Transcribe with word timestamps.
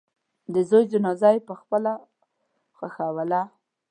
د 0.53 0.55
زوی 0.69 0.83
جنازه 0.91 1.29
یې 1.35 1.45
پخپله 1.49 1.93
ښخوله. 2.77 3.41